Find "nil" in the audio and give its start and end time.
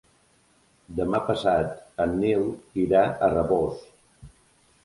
2.23-2.49